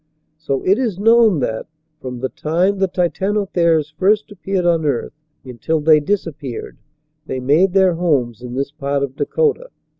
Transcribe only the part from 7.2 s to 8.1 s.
they made their